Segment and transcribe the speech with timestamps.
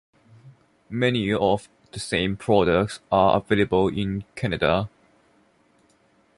[0.89, 4.89] Many of the same products are available in Canada.